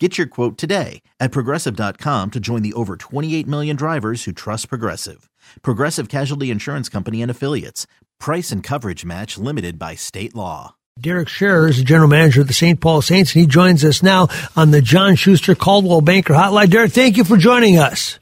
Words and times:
Get 0.00 0.16
your 0.16 0.28
quote 0.28 0.56
today 0.56 1.02
at 1.18 1.32
progressive.com 1.32 2.30
to 2.30 2.38
join 2.38 2.62
the 2.62 2.72
over 2.74 2.96
28 2.96 3.48
million 3.48 3.74
drivers 3.74 4.24
who 4.24 4.32
trust 4.32 4.68
Progressive. 4.68 5.28
Progressive 5.62 6.08
Casualty 6.08 6.52
Insurance 6.52 6.88
Company 6.88 7.20
and 7.20 7.30
Affiliates. 7.30 7.88
Price 8.20 8.52
and 8.52 8.62
coverage 8.62 9.04
match 9.04 9.36
limited 9.38 9.76
by 9.76 9.96
state 9.96 10.36
law. 10.36 10.76
Derek 11.00 11.28
Sharrer 11.28 11.68
is 11.68 11.78
the 11.78 11.84
general 11.84 12.08
manager 12.08 12.40
of 12.40 12.48
the 12.48 12.54
St. 12.54 12.80
Paul 12.80 13.02
Saints, 13.02 13.34
and 13.34 13.40
he 13.40 13.46
joins 13.46 13.84
us 13.84 14.02
now 14.02 14.28
on 14.56 14.70
the 14.70 14.82
John 14.82 15.16
Schuster 15.16 15.54
Coldwell 15.54 16.00
Banker 16.00 16.34
Hotline. 16.34 16.70
Derek, 16.70 16.92
thank 16.92 17.16
you 17.16 17.24
for 17.24 17.36
joining 17.36 17.78
us. 17.78 18.18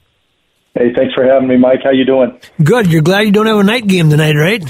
Hey, 0.73 0.93
thanks 0.95 1.13
for 1.13 1.23
having 1.23 1.47
me, 1.47 1.57
Mike. 1.57 1.79
How 1.83 1.91
you 1.91 2.05
doing? 2.05 2.39
Good. 2.63 2.87
You're 2.91 3.01
glad 3.01 3.21
you 3.21 3.31
don't 3.31 3.47
have 3.47 3.57
a 3.57 3.63
night 3.63 3.87
game 3.87 4.09
tonight, 4.09 4.35
right? 4.35 4.63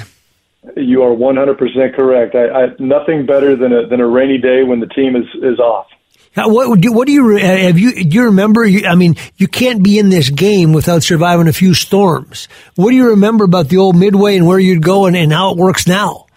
You 0.76 1.04
are 1.04 1.16
100% 1.16 1.96
correct. 1.96 2.36
I, 2.36 2.48
I, 2.48 2.68
nothing 2.80 3.26
better 3.26 3.56
than 3.56 3.74
a, 3.74 3.88
than 3.88 4.00
a 4.00 4.08
rainy 4.08 4.38
day 4.38 4.64
when 4.64 4.80
the 4.80 4.88
team 4.88 5.16
is, 5.16 5.26
is 5.42 5.60
off. 5.60 5.88
What 6.46 6.80
do, 6.82 6.94
what 6.94 7.08
do 7.08 7.14
you 7.14 7.38
have 7.38 7.80
you 7.80 8.04
do 8.04 8.16
you 8.16 8.26
remember? 8.26 8.64
I 8.66 8.96
mean, 8.96 9.16
you 9.38 9.48
can't 9.48 9.84
be 9.84 9.98
in 9.98 10.10
this 10.10 10.30
game 10.30 10.74
without 10.74 11.04
surviving 11.04 11.48
a 11.48 11.54
few 11.54 11.74
storms. 11.74 12.48
What 12.76 12.92
do 12.92 12.96
you 12.96 13.10
remember 13.10 13.44
about 13.44 13.70
the 13.70 13.78
old 13.78 13.96
Midway 13.96 14.38
and 14.38 14.46
where 14.46 14.60
you'd 14.60 14.84
go 14.84 15.06
and, 15.06 15.16
and 15.16 15.34
how 15.34 15.52
it 15.52 15.58
works 15.58 15.88
now? 15.88 16.28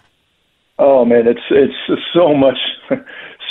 Oh 0.78 1.04
man, 1.04 1.26
it's 1.26 1.40
it's 1.50 2.02
so 2.14 2.34
much 2.34 2.56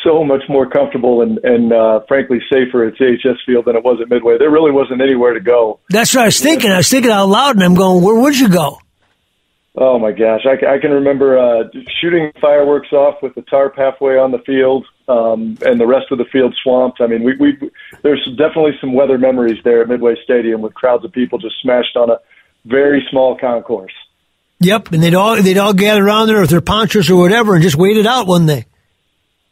so 0.04 0.24
much 0.24 0.42
more 0.50 0.68
comfortable 0.68 1.22
and 1.22 1.38
and 1.44 1.72
uh, 1.72 2.00
frankly 2.08 2.40
safer 2.52 2.88
at 2.88 2.96
CHS 2.96 3.36
Field 3.46 3.66
than 3.66 3.76
it 3.76 3.84
was 3.84 4.00
at 4.02 4.10
Midway. 4.10 4.38
There 4.40 4.50
really 4.50 4.72
wasn't 4.72 5.02
anywhere 5.02 5.34
to 5.34 5.40
go. 5.40 5.80
That's 5.90 6.16
what 6.16 6.24
I 6.24 6.26
was 6.26 6.40
thinking. 6.40 6.72
I 6.72 6.78
was 6.78 6.90
thinking 6.90 7.12
out 7.12 7.28
loud, 7.28 7.56
and 7.56 7.64
I'm 7.64 7.76
going, 7.76 8.04
where 8.04 8.16
would 8.16 8.38
you 8.38 8.50
go? 8.50 8.80
Oh 9.76 10.00
my 10.00 10.12
gosh, 10.12 10.42
I, 10.46 10.76
I 10.76 10.80
can 10.80 10.92
remember 10.92 11.38
uh, 11.38 11.64
shooting 12.02 12.32
fireworks 12.42 12.92
off 12.92 13.22
with 13.22 13.36
the 13.36 13.44
tarp 13.44 13.76
halfway 13.78 14.18
on 14.18 14.32
the 14.32 14.40
field, 14.40 14.86
um, 15.08 15.58
and 15.62 15.80
the 15.80 15.86
rest 15.86 16.08
of 16.12 16.18
the 16.18 16.26
field 16.26 16.56
swamped. 16.64 17.02
I 17.02 17.08
mean, 17.08 17.24
we, 17.24 17.36
we 17.38 17.72
there's 18.02 18.26
definitely 18.38 18.74
some 18.82 18.94
weather 18.94 19.18
memories 19.18 19.60
there 19.64 19.82
at 19.82 19.88
Midway 19.88 20.16
Stadium 20.24 20.62
with 20.62 20.74
crowds 20.74 21.06
of 21.06 21.12
people 21.12 21.38
just 21.38 21.56
smashed 21.62 21.96
on 21.96 22.10
a 22.10 22.18
very 22.66 23.06
small 23.12 23.38
concourse. 23.38 23.94
Yep, 24.60 24.92
and 24.92 25.04
they'd 25.04 25.14
all 25.14 25.42
they'd 25.42 25.58
all 25.58 25.74
gather 25.74 26.04
around 26.04 26.28
there 26.28 26.42
with 26.42 26.50
their 26.50 26.62
ponchos 26.62 27.10
or 27.10 27.16
whatever, 27.16 27.54
and 27.54 27.64
just 27.64 27.78
wait 27.78 27.96
it 27.96 28.08
out, 28.08 28.28
wouldn't 28.28 28.48
they? 28.48 28.66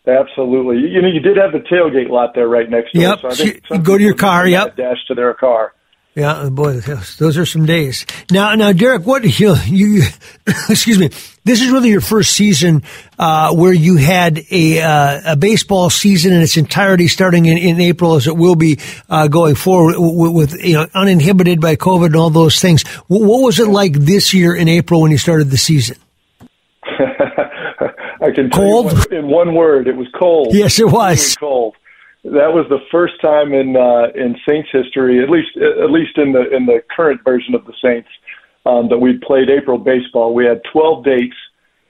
Absolutely. 0.08 0.78
You, 0.78 0.88
you 0.88 1.02
know, 1.02 1.10
you 1.10 1.20
did 1.20 1.38
have 1.38 1.52
the 1.52 1.60
tailgate 1.60 2.10
lot 2.10 2.34
there 2.34 2.48
right 2.48 2.70
next 2.70 2.94
to 2.94 3.00
yep. 3.00 3.20
it. 3.24 3.62
So 3.68 3.76
you 3.76 3.82
go 3.82 3.98
to 3.98 4.04
your 4.04 4.16
car. 4.16 4.48
Yep. 4.48 4.78
Dash 4.78 4.98
to 5.08 5.16
their 5.16 5.34
car. 5.34 5.74
Yeah, 6.18 6.50
boy, 6.50 6.80
those 7.20 7.38
are 7.38 7.46
some 7.46 7.68
days. 7.68 8.08
Now, 8.32 8.56
now, 8.56 8.72
Derek, 8.72 9.06
what 9.06 9.24
you, 9.40 9.56
you 9.68 10.02
excuse 10.68 10.98
me? 10.98 11.12
This 11.44 11.62
is 11.62 11.70
really 11.70 11.90
your 11.90 12.02
first 12.02 12.32
season 12.32 12.82
uh, 13.20 13.54
where 13.54 13.72
you 13.72 13.98
had 13.98 14.40
a 14.50 14.82
uh, 14.82 15.34
a 15.34 15.36
baseball 15.36 15.92
season 15.92 16.34
in 16.34 16.42
its 16.42 16.58
entirety, 16.58 17.08
starting 17.08 17.46
in, 17.46 17.60
in 17.60 17.80
April, 17.80 18.16
as 18.16 18.26
it 18.26 18.36
will 18.36 18.56
be 18.56 18.80
uh, 19.10 19.28
going 19.28 19.54
forward, 19.54 19.94
with, 20.00 20.54
with, 20.54 20.66
you 20.66 20.74
know 20.74 20.88
uninhibited 20.96 21.62
by 21.62 21.76
COVID 21.76 22.08
and 22.08 22.16
all 22.16 22.32
those 22.32 22.60
things. 22.60 22.82
What, 23.06 23.22
what 23.22 23.44
was 23.44 23.60
it 23.60 23.68
like 23.68 23.94
this 23.94 24.34
year 24.34 24.56
in 24.56 24.68
April 24.68 25.04
when 25.04 25.12
you 25.12 25.20
started 25.20 25.52
the 25.52 25.58
season? 25.58 25.98
I 26.82 28.32
can 28.34 28.50
cold. 28.50 29.06
in 29.12 29.28
one 29.28 29.54
word, 29.54 29.88
it 29.88 29.96
was 29.96 30.08
cold. 30.18 30.48
Yes, 30.52 30.80
it 30.80 30.88
was 30.88 31.36
cold 31.36 31.76
that 32.32 32.54
was 32.54 32.66
the 32.70 32.80
first 32.92 33.20
time 33.22 33.54
in 33.54 33.76
uh, 33.76 34.08
in 34.16 34.36
Saints 34.48 34.70
history, 34.72 35.24
at 35.24 35.30
least 35.30 35.56
at 35.58 35.92
least 35.92 36.18
in 36.18 36.34
the 36.34 36.54
in 36.54 36.66
the 36.66 36.84
current 36.96 37.24
version 37.24 37.56
of 37.56 37.66
the 37.66 37.74
Saints, 37.82 38.10
um, 38.66 38.90
that 38.90 38.98
we 38.98 39.18
played 39.18 39.50
April 39.50 39.78
baseball. 39.78 40.34
We 40.34 40.46
had 40.46 40.62
12 40.72 41.06
dates, 41.06 41.36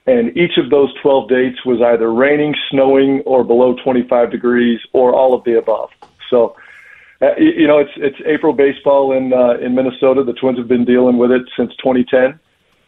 and 0.06 0.36
each 0.38 0.58
of 0.58 0.70
those 0.70 0.94
12 1.02 1.30
dates 1.30 1.66
was 1.66 1.82
either 1.82 2.14
raining, 2.14 2.56
snowing, 2.70 3.22
or 3.26 3.44
below 3.44 3.76
25 3.84 4.32
degrees, 4.32 4.80
or 4.94 5.14
all 5.14 5.34
of 5.34 5.44
the 5.44 5.58
above. 5.58 5.90
So, 6.30 6.56
uh, 7.22 7.36
you 7.38 7.68
know, 7.68 7.80
it's 7.80 7.94
it's 7.98 8.18
April 8.26 8.54
baseball 8.54 9.14
in 9.14 9.34
uh, 9.34 9.58
in 9.60 9.76
Minnesota. 9.76 10.24
The 10.24 10.34
Twins 10.34 10.60
have 10.60 10.68
been 10.68 10.86
dealing 10.86 11.18
with 11.18 11.32
it 11.32 11.44
since 11.58 11.72
2010, 11.78 12.40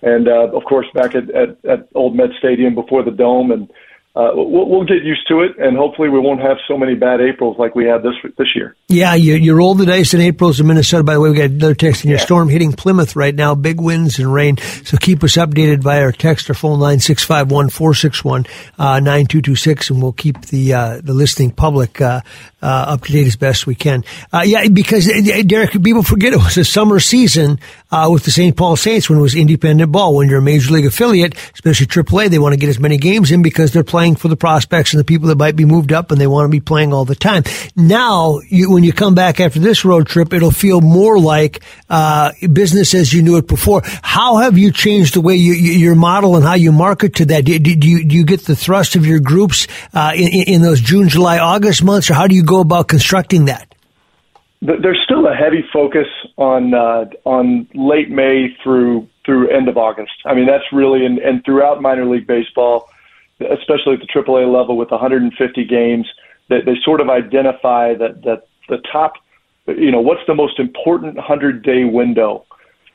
and 0.04 0.28
uh, 0.28 0.56
of 0.56 0.64
course 0.66 0.88
back 0.94 1.16
at, 1.16 1.30
at 1.32 1.58
at 1.66 1.88
Old 1.96 2.16
Met 2.16 2.30
Stadium 2.38 2.76
before 2.76 3.04
the 3.04 3.12
dome 3.12 3.52
and 3.52 3.72
uh, 4.16 4.32
we'll, 4.34 4.68
we'll, 4.68 4.86
get 4.86 5.04
used 5.04 5.28
to 5.28 5.42
it, 5.42 5.52
and 5.60 5.78
hopefully 5.78 6.10
we 6.10 6.20
won't 6.20 6.42
have 6.42 6.58
so 6.68 6.76
many 6.76 6.96
bad 6.96 7.22
Aprils 7.22 7.58
like 7.60 7.76
we 7.76 7.86
had 7.86 8.02
this 8.02 8.16
this 8.38 8.48
year. 8.56 8.76
Yeah, 8.88 9.14
you, 9.14 9.36
you 9.36 9.54
roll 9.54 9.76
the 9.76 9.86
dice 9.86 10.16
in 10.16 10.20
Aprils 10.20 10.60
in 10.60 10.66
Minnesota. 10.66 11.04
By 11.04 11.14
the 11.14 11.22
way, 11.22 11.30
we 11.30 11.38
got 11.38 11.52
another 11.52 11.76
text 11.76 12.04
in 12.04 12.10
your 12.10 12.18
yeah. 12.18 12.26
storm 12.26 12.50
hitting 12.50 12.74
Plymouth 12.74 13.16
right 13.16 13.36
now, 13.36 13.54
big 13.54 13.80
winds 13.80 14.18
and 14.18 14.34
rain. 14.34 14.58
So 14.84 14.98
keep 14.98 15.24
us 15.24 15.34
updated 15.34 15.84
via 15.84 16.02
our 16.02 16.12
text 16.12 16.50
or 16.50 16.56
phone 16.56 16.80
line 16.80 17.00
six 17.00 17.24
five 17.24 17.52
one 17.52 17.70
four 17.70 17.94
six 17.94 18.24
one 18.24 18.48
uh, 18.80 19.00
nine 19.00 19.28
two 19.28 19.44
two 19.44 19.56
six, 19.56 19.92
and 19.92 20.02
we'll 20.02 20.12
keep 20.12 20.42
the 20.48 20.74
uh, 20.74 21.02
the 21.04 21.14
listing 21.14 21.52
public 21.52 22.02
uh, 22.02 22.22
uh, 22.62 22.86
up 22.90 23.04
to 23.04 23.12
date 23.12 23.28
as 23.28 23.36
best 23.36 23.68
we 23.68 23.76
can. 23.76 24.04
Uh, 24.34 24.44
yeah, 24.46 24.68
because 24.68 25.10
Derek, 25.46 25.72
people 25.72 26.04
forget 26.04 26.34
it 26.34 26.38
was 26.38 26.58
a 26.58 26.66
summer 26.66 27.00
season 27.00 27.60
with 27.92 28.24
the 28.24 28.32
St. 28.32 28.56
Paul 28.56 28.76
Saints 28.76 29.10
when 29.10 29.20
it 29.20 29.22
was 29.22 29.36
independent 29.36 29.92
ball. 29.92 30.16
When 30.16 30.30
you're 30.30 30.40
a 30.40 30.42
major 30.42 30.74
league 30.74 30.86
affiliate, 30.86 31.36
especially 31.54 31.88
AAA, 31.88 32.30
they 32.30 32.40
want 32.40 32.54
to 32.54 32.60
get 32.60 32.70
as 32.70 32.80
many 32.80 32.98
games 32.98 33.32
in 33.32 33.42
because 33.42 33.72
they're 33.72 33.84
playing 33.84 34.16
for 34.16 34.28
the 34.28 34.38
prospects 34.38 34.94
and 34.94 35.00
the 35.00 35.06
people 35.06 35.28
that 35.28 35.38
might 35.38 35.56
be 35.56 35.66
moved 35.66 35.92
up 35.92 36.12
and 36.12 36.20
they 36.20 36.28
want 36.28 36.46
to 36.46 36.50
be 36.50 36.60
playing 36.60 36.94
all 36.94 37.06
the 37.06 37.16
time. 37.16 37.44
Now, 37.76 38.40
you, 38.48 38.72
when 38.72 38.84
you 38.84 38.94
come 38.94 39.16
back 39.16 39.40
after 39.40 39.60
this 39.60 39.86
road 39.86 40.08
trip, 40.08 40.34
it'll 40.34 40.52
feel 40.52 40.82
more 40.82 41.20
like 41.20 41.62
uh, 41.90 42.32
business 42.52 42.94
as 42.94 43.14
you 43.14 43.22
knew 43.22 43.38
it 43.38 43.48
before. 43.48 43.82
How 44.02 44.38
have 44.38 44.58
you 44.58 44.72
changed 44.72 45.16
the 45.16 45.22
way 45.22 45.36
you, 45.36 45.54
you, 45.54 45.74
your 45.74 45.96
model 45.96 46.36
and 46.36 46.46
how 46.46 46.56
you 46.56 46.72
market 46.72 47.16
to 47.16 47.26
that? 47.26 47.46
Do, 47.46 47.58
do, 47.60 47.88
you, 47.88 48.06
do 48.06 48.16
you 48.16 48.24
get 48.24 48.46
the 48.46 48.56
thrust 48.56 48.96
of 48.96 49.06
your 49.06 49.20
groups 49.20 49.68
uh, 49.94 50.14
in, 50.16 50.28
in 50.28 50.62
those 50.62 50.82
June, 50.82 51.10
July, 51.10 51.40
August 51.40 51.84
months, 51.84 52.10
or 52.10 52.14
how 52.14 52.28
do 52.28 52.36
you 52.36 52.44
go 52.50 52.60
about 52.60 52.88
constructing 52.88 53.46
that? 53.46 53.74
There's 54.62 55.00
still 55.06 55.26
a 55.26 55.34
heavy 55.34 55.64
focus 55.72 56.08
on 56.38 56.74
uh, 56.74 57.06
on 57.24 57.68
late 57.74 58.10
May 58.10 58.56
through 58.62 59.08
through 59.26 59.48
end 59.50 59.70
of 59.70 59.78
August. 59.78 60.12
I 60.26 60.34
mean, 60.34 60.48
that's 60.48 60.66
really 60.74 61.06
and, 61.06 61.18
and 61.20 61.46
throughout 61.46 61.82
minor 61.82 62.06
league 62.06 62.28
baseball 62.28 62.90
especially 63.40 63.94
at 63.94 64.00
the 64.00 64.08
AAA 64.08 64.52
level 64.52 64.78
with 64.78 64.92
150 64.92 65.66
games, 65.66 66.08
that 66.50 66.66
they 66.66 66.76
sort 66.84 67.02
of 67.02 67.10
identify 67.10 67.94
that 67.96 68.24
that 68.24 68.48
the 68.68 68.78
top, 68.92 69.14
you 69.68 69.92
know, 69.92 70.02
what's 70.02 70.22
the 70.28 70.36
most 70.36 70.60
important 70.60 71.16
100 71.16 71.64
day 71.64 71.86
window 71.86 72.46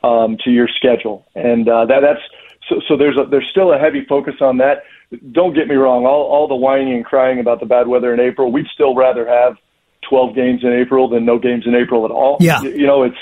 um, 0.03 0.37
to 0.43 0.51
your 0.51 0.67
schedule, 0.67 1.25
and 1.35 1.67
uh, 1.67 1.85
that 1.85 2.01
that's 2.01 2.21
so, 2.69 2.81
so 2.87 2.97
there's 2.97 3.17
a, 3.17 3.25
there's 3.29 3.47
still 3.49 3.73
a 3.73 3.77
heavy 3.77 4.05
focus 4.05 4.35
on 4.41 4.57
that. 4.57 4.83
Don't 5.31 5.53
get 5.53 5.67
me 5.67 5.75
wrong, 5.75 6.05
all 6.05 6.23
all 6.23 6.47
the 6.47 6.55
whining 6.55 6.93
and 6.93 7.05
crying 7.05 7.39
about 7.39 7.59
the 7.59 7.65
bad 7.65 7.87
weather 7.87 8.13
in 8.13 8.19
April, 8.19 8.51
we'd 8.51 8.67
still 8.73 8.95
rather 8.95 9.27
have 9.27 9.57
12 10.09 10.35
games 10.35 10.63
in 10.63 10.73
April 10.73 11.09
than 11.09 11.25
no 11.25 11.39
games 11.39 11.63
in 11.65 11.75
April 11.75 12.05
at 12.05 12.11
all. 12.11 12.37
Yeah, 12.39 12.61
you, 12.61 12.69
you 12.71 12.87
know, 12.87 13.03
it's 13.03 13.17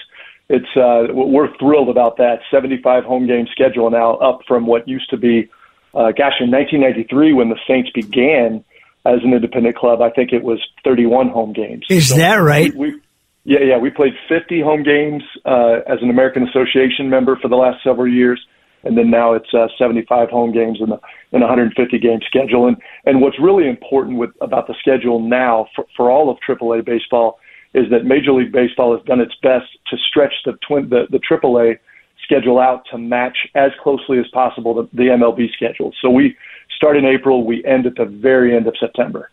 it's 0.49 0.67
uh, 0.75 1.13
we're 1.13 1.55
thrilled 1.57 1.89
about 1.89 2.17
that 2.17 2.39
75 2.51 3.03
home 3.03 3.27
game 3.27 3.47
schedule 3.51 3.89
now, 3.89 4.15
up 4.15 4.41
from 4.47 4.65
what 4.65 4.87
used 4.87 5.09
to 5.09 5.17
be, 5.17 5.49
uh, 5.93 6.11
gosh, 6.11 6.39
in 6.39 6.51
1993 6.51 7.33
when 7.33 7.49
the 7.49 7.59
Saints 7.67 7.89
began 7.91 8.63
as 9.05 9.19
an 9.23 9.33
independent 9.33 9.75
club. 9.75 10.01
I 10.01 10.09
think 10.09 10.31
it 10.31 10.43
was 10.43 10.59
31 10.83 11.29
home 11.29 11.53
games. 11.53 11.85
Is 11.89 12.09
so 12.09 12.17
that 12.17 12.35
right? 12.35 12.73
We, 12.73 12.93
we, 12.93 13.01
yeah, 13.45 13.59
yeah, 13.59 13.77
we 13.77 13.89
played 13.89 14.13
50 14.29 14.61
home 14.61 14.83
games 14.83 15.23
uh, 15.45 15.79
as 15.87 15.99
an 16.01 16.09
American 16.09 16.47
Association 16.47 17.09
member 17.09 17.37
for 17.41 17.49
the 17.49 17.57
last 17.57 17.83
several 17.83 18.07
years, 18.07 18.39
and 18.83 18.97
then 18.97 19.09
now 19.09 19.33
it's 19.33 19.53
uh, 19.53 19.67
75 19.77 20.29
home 20.29 20.51
games 20.51 20.79
in 20.81 20.89
the 20.89 20.99
in 21.31 21.41
150 21.41 21.99
game 21.99 22.19
schedule. 22.25 22.67
And 22.67 22.77
and 23.05 23.21
what's 23.21 23.39
really 23.39 23.67
important 23.67 24.17
with 24.17 24.31
about 24.41 24.67
the 24.67 24.75
schedule 24.79 25.19
now 25.19 25.67
for, 25.75 25.85
for 25.95 26.11
all 26.11 26.29
of 26.29 26.37
AAA 26.47 26.85
baseball 26.85 27.39
is 27.73 27.89
that 27.89 28.05
Major 28.05 28.33
League 28.33 28.51
Baseball 28.51 28.95
has 28.95 29.03
done 29.05 29.19
its 29.19 29.33
best 29.41 29.65
to 29.89 29.97
stretch 29.97 30.33
the 30.45 30.53
twin 30.67 30.89
the, 30.89 31.07
the 31.09 31.19
AAA 31.19 31.79
schedule 32.23 32.59
out 32.59 32.83
to 32.91 32.97
match 32.97 33.37
as 33.55 33.71
closely 33.81 34.19
as 34.19 34.25
possible 34.33 34.73
the, 34.73 34.89
the 34.93 35.09
MLB 35.09 35.51
schedule. 35.51 35.91
So 36.01 36.09
we 36.09 36.37
start 36.75 36.97
in 36.97 37.05
April, 37.05 37.45
we 37.45 37.63
end 37.65 37.85
at 37.85 37.95
the 37.95 38.05
very 38.05 38.55
end 38.55 38.67
of 38.67 38.75
September. 38.79 39.29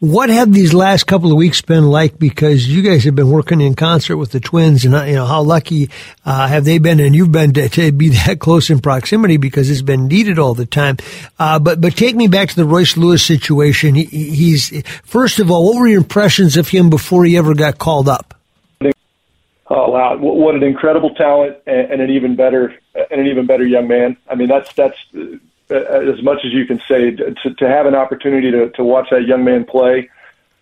What 0.00 0.30
have 0.30 0.52
these 0.52 0.72
last 0.72 1.08
couple 1.08 1.32
of 1.32 1.36
weeks 1.36 1.60
been 1.60 1.88
like? 1.88 2.20
Because 2.20 2.68
you 2.68 2.82
guys 2.82 3.02
have 3.02 3.16
been 3.16 3.30
working 3.30 3.60
in 3.60 3.74
concert 3.74 4.16
with 4.16 4.30
the 4.30 4.38
Twins, 4.38 4.84
and 4.84 4.94
you 5.08 5.16
know 5.16 5.26
how 5.26 5.42
lucky 5.42 5.90
uh, 6.24 6.46
have 6.46 6.64
they 6.64 6.78
been, 6.78 7.00
and 7.00 7.16
you've 7.16 7.32
been 7.32 7.52
to, 7.54 7.68
to, 7.68 7.90
be 7.90 8.08
that 8.26 8.38
close 8.38 8.70
in 8.70 8.78
proximity 8.78 9.38
because 9.38 9.68
it's 9.68 9.82
been 9.82 10.06
needed 10.06 10.38
all 10.38 10.54
the 10.54 10.66
time. 10.66 10.98
Uh, 11.36 11.58
but 11.58 11.80
but 11.80 11.96
take 11.96 12.14
me 12.14 12.28
back 12.28 12.50
to 12.50 12.54
the 12.54 12.64
Royce 12.64 12.96
Lewis 12.96 13.26
situation. 13.26 13.96
He, 13.96 14.04
he's 14.04 14.86
first 15.02 15.40
of 15.40 15.50
all, 15.50 15.66
what 15.66 15.80
were 15.80 15.88
your 15.88 15.98
impressions 15.98 16.56
of 16.56 16.68
him 16.68 16.90
before 16.90 17.24
he 17.24 17.36
ever 17.36 17.54
got 17.54 17.78
called 17.78 18.08
up? 18.08 18.34
Oh 19.70 19.90
wow! 19.90 20.16
What 20.16 20.54
an 20.54 20.62
incredible 20.62 21.12
talent, 21.16 21.56
and 21.66 22.00
an 22.00 22.08
even 22.10 22.36
better, 22.36 22.72
and 22.94 23.20
an 23.20 23.26
even 23.26 23.46
better 23.46 23.66
young 23.66 23.88
man. 23.88 24.16
I 24.30 24.36
mean, 24.36 24.48
that's 24.48 24.72
that's 24.74 24.96
uh, 25.12 25.38
as 25.70 26.22
much 26.22 26.38
as 26.44 26.52
you 26.52 26.64
can 26.66 26.80
say 26.88 27.10
to, 27.10 27.54
to 27.54 27.68
have 27.68 27.86
an 27.86 27.94
opportunity 27.94 28.50
to, 28.50 28.70
to 28.70 28.84
watch 28.84 29.08
that 29.10 29.26
young 29.26 29.44
man 29.44 29.64
play. 29.64 30.08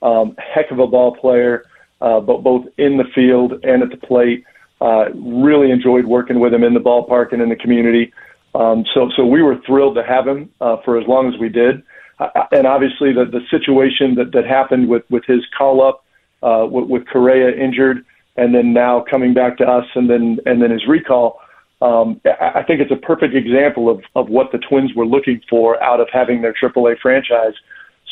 Um, 0.03 0.37
heck 0.39 0.71
of 0.71 0.79
a 0.79 0.87
ball 0.87 1.17
player, 1.17 1.65
uh, 2.01 2.21
but 2.21 2.43
both 2.43 2.67
in 2.77 2.97
the 2.97 3.05
field 3.15 3.65
and 3.65 3.83
at 3.83 3.91
the 3.91 3.97
plate. 3.97 4.45
Uh, 4.79 5.07
really 5.15 5.71
enjoyed 5.71 6.05
working 6.05 6.39
with 6.39 6.53
him 6.53 6.63
in 6.63 6.75
the 6.75 6.81
ballpark 6.81 7.33
and 7.33 7.41
in 7.41 7.49
the 7.49 7.57
community. 7.57 8.13
Um, 8.55 8.85
so, 8.93 9.11
so 9.17 9.25
we 9.25 9.43
were 9.43 9.59
thrilled 9.67 9.95
to 9.95 10.05
have 10.05 10.29
him 10.29 10.51
uh, 10.61 10.77
for 10.85 10.99
as 10.99 11.07
long 11.07 11.33
as 11.33 11.41
we 11.41 11.49
did. 11.49 11.83
Uh, 12.19 12.45
and 12.53 12.67
obviously, 12.67 13.13
the, 13.13 13.25
the 13.25 13.41
situation 13.51 14.15
that, 14.17 14.33
that 14.33 14.47
happened 14.47 14.89
with, 14.89 15.03
with 15.11 15.25
his 15.25 15.41
call 15.57 15.83
up, 15.83 16.05
uh, 16.43 16.67
with, 16.71 16.89
with 16.89 17.07
Correa 17.07 17.57
injured, 17.57 18.05
and 18.37 18.55
then 18.55 18.73
now 18.73 19.01
coming 19.01 19.33
back 19.33 19.57
to 19.59 19.67
us, 19.67 19.87
and 19.95 20.11
then 20.11 20.39
and 20.45 20.61
then 20.61 20.71
his 20.71 20.87
recall 20.87 21.41
um, 21.83 22.21
I 22.41 22.63
think 22.63 22.81
it's 22.81 22.91
a 22.91 22.97
perfect 22.97 23.35
example 23.35 23.91
of, 23.91 24.03
of 24.15 24.29
what 24.29 24.51
the 24.53 24.59
Twins 24.59 24.95
were 24.95 25.07
looking 25.07 25.43
for 25.49 25.83
out 25.83 26.01
of 26.01 26.09
having 26.13 26.43
their 26.43 26.55
AAA 26.55 26.99
franchise 27.01 27.53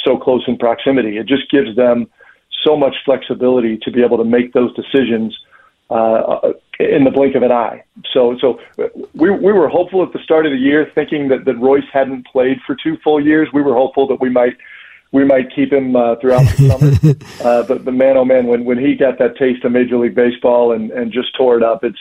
so 0.04 0.18
close 0.18 0.44
in 0.46 0.58
proximity. 0.58 1.16
It 1.16 1.26
just 1.26 1.50
gives 1.50 1.74
them 1.76 2.06
so 2.62 2.76
much 2.76 2.94
flexibility 3.04 3.78
to 3.78 3.90
be 3.90 4.02
able 4.02 4.18
to 4.18 4.24
make 4.24 4.52
those 4.52 4.74
decisions 4.74 5.36
uh, 5.90 6.52
in 6.78 7.04
the 7.04 7.10
blink 7.10 7.34
of 7.34 7.42
an 7.42 7.52
eye. 7.52 7.84
So, 8.12 8.36
so 8.40 8.58
we 9.14 9.30
we 9.30 9.52
were 9.52 9.68
hopeful 9.68 10.02
at 10.02 10.12
the 10.12 10.18
start 10.20 10.46
of 10.46 10.52
the 10.52 10.58
year, 10.58 10.90
thinking 10.94 11.28
that 11.28 11.44
that 11.44 11.58
Royce 11.58 11.84
hadn't 11.92 12.26
played 12.26 12.58
for 12.66 12.76
two 12.82 12.96
full 13.02 13.24
years. 13.24 13.48
We 13.52 13.62
were 13.62 13.74
hopeful 13.74 14.06
that 14.08 14.20
we 14.20 14.30
might 14.30 14.56
we 15.12 15.24
might 15.24 15.54
keep 15.54 15.72
him 15.72 15.94
uh, 15.94 16.16
throughout 16.16 16.44
the 16.56 16.68
summer. 16.68 17.14
uh, 17.48 17.62
but 17.62 17.84
the 17.84 17.92
man, 17.92 18.16
oh 18.16 18.24
man, 18.24 18.46
when 18.46 18.64
when 18.64 18.78
he 18.78 18.94
got 18.94 19.18
that 19.18 19.36
taste 19.36 19.64
of 19.64 19.72
Major 19.72 19.98
League 19.98 20.14
Baseball 20.14 20.72
and 20.72 20.90
and 20.90 21.12
just 21.12 21.34
tore 21.36 21.56
it 21.56 21.62
up, 21.62 21.84
it's 21.84 22.00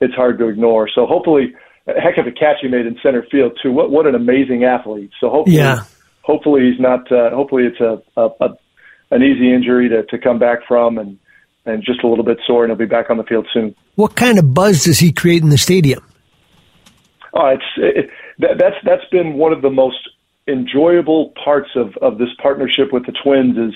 it's 0.00 0.14
hard 0.14 0.38
to 0.38 0.48
ignore. 0.48 0.88
So 0.92 1.06
hopefully, 1.06 1.54
a 1.86 2.00
heck 2.00 2.18
of 2.18 2.26
a 2.26 2.32
catch 2.32 2.56
he 2.62 2.68
made 2.68 2.86
in 2.86 2.98
center 3.02 3.24
field 3.30 3.58
too. 3.62 3.72
What 3.72 3.90
what 3.90 4.06
an 4.06 4.14
amazing 4.14 4.64
athlete. 4.64 5.10
So 5.20 5.30
hopefully, 5.30 5.56
yeah. 5.56 5.84
hopefully 6.22 6.70
he's 6.70 6.80
not. 6.80 7.10
Uh, 7.10 7.30
hopefully 7.30 7.64
it's 7.64 7.80
a, 7.80 8.02
a, 8.20 8.28
a 8.40 8.48
an 9.10 9.22
easy 9.22 9.52
injury 9.52 9.88
to 9.88 10.04
to 10.04 10.18
come 10.18 10.38
back 10.38 10.60
from 10.66 10.98
and 10.98 11.18
and 11.66 11.82
just 11.84 12.02
a 12.02 12.08
little 12.08 12.24
bit 12.24 12.38
sore, 12.46 12.64
and 12.64 12.70
he'll 12.70 12.78
be 12.78 12.86
back 12.86 13.10
on 13.10 13.16
the 13.16 13.24
field 13.24 13.46
soon. 13.52 13.74
What 13.96 14.16
kind 14.16 14.38
of 14.38 14.54
buzz 14.54 14.84
does 14.84 14.98
he 14.98 15.12
create 15.12 15.42
in 15.42 15.50
the 15.50 15.58
stadium? 15.58 16.02
Oh, 17.34 17.46
it's 17.46 17.64
it, 17.76 18.10
that, 18.38 18.58
that's 18.58 18.76
that's 18.84 19.08
been 19.10 19.34
one 19.34 19.52
of 19.52 19.62
the 19.62 19.70
most 19.70 20.08
enjoyable 20.48 21.32
parts 21.44 21.70
of 21.76 21.96
of 21.98 22.18
this 22.18 22.30
partnership 22.42 22.92
with 22.92 23.06
the 23.06 23.12
Twins 23.22 23.56
is 23.56 23.74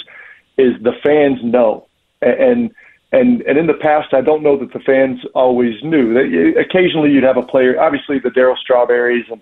is 0.56 0.82
the 0.82 0.92
fans 1.02 1.38
know 1.42 1.86
and 2.22 2.40
and 2.40 2.74
and 3.14 3.42
and 3.42 3.56
in 3.56 3.66
the 3.66 3.74
past, 3.74 4.12
I 4.12 4.20
don't 4.20 4.42
know 4.42 4.58
that 4.58 4.72
the 4.72 4.80
fans 4.80 5.20
always 5.34 5.74
knew. 5.82 6.14
They, 6.14 6.60
occasionally, 6.60 7.10
you'd 7.10 7.24
have 7.24 7.36
a 7.36 7.42
player, 7.42 7.80
obviously 7.80 8.18
the 8.18 8.30
Darryl 8.30 8.58
Strawberries 8.58 9.26
and 9.30 9.40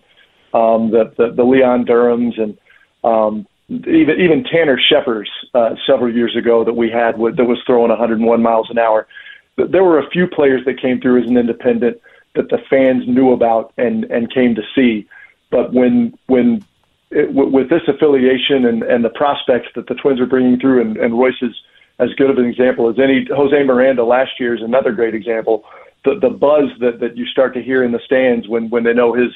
um, 0.55 0.91
the, 0.91 1.13
the 1.17 1.33
the 1.33 1.45
Leon 1.45 1.87
Durhams 1.87 2.41
and 2.41 2.59
um, 3.03 3.47
even 3.69 4.21
even 4.21 4.45
Tanner 4.45 4.79
Scheppers 4.79 5.29
uh, 5.55 5.75
several 5.87 6.15
years 6.15 6.37
ago 6.37 6.65
that 6.65 6.75
we 6.75 6.91
had 6.91 7.19
with, 7.19 7.37
that 7.37 7.45
was 7.45 7.59
throwing 7.67 7.89
101 7.89 8.43
miles 8.43 8.69
an 8.71 8.79
hour. 8.79 9.07
There 9.57 9.85
were 9.85 9.99
a 9.99 10.11
few 10.11 10.27
players 10.27 10.65
that 10.67 10.81
came 10.81 11.01
through 11.01 11.23
as 11.23 11.29
an 11.29 11.37
independent 11.37 12.01
that 12.35 12.49
the 12.49 12.59
fans 12.69 13.05
knew 13.07 13.33
about 13.33 13.73
and 13.79 14.05
and 14.05 14.33
came 14.33 14.55
to 14.55 14.63
see. 14.75 15.09
But 15.51 15.73
when 15.73 16.19
when 16.27 16.63
it, 17.11 17.33
with 17.33 17.71
this 17.71 17.83
affiliation 17.89 18.67
and 18.67 18.83
and 18.83 19.05
the 19.05 19.11
prospects 19.11 19.69
that 19.77 19.87
the 19.87 19.95
Twins 19.95 20.21
are 20.21 20.27
bringing 20.27 20.59
through 20.61 20.83
and, 20.83 20.97
and 20.99 21.19
Royce's 21.19 21.57
as 21.99 22.09
good 22.17 22.31
of 22.31 22.39
an 22.39 22.47
example 22.47 22.89
as 22.89 22.97
any. 22.99 23.27
Jose 23.35 23.63
Miranda 23.65 24.05
last 24.05 24.33
year 24.41 24.55
is 24.55 24.63
another 24.63 24.93
great 24.93 25.15
example. 25.15 25.65
The 26.05 26.19
the 26.21 26.31
buzz 26.31 26.71
that 26.81 27.01
that 27.01 27.17
you 27.17 27.27
start 27.27 27.55
to 27.55 27.63
hear 27.63 27.85
in 27.85 27.93
the 27.93 28.01
stands 28.05 28.49
when 28.49 28.71
when 28.71 28.85
they 28.85 28.93
know 28.93 29.15
his 29.15 29.31